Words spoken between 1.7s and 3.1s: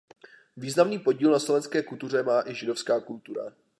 kultuře má i židovská